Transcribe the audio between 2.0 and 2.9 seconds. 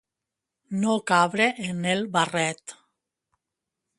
barret.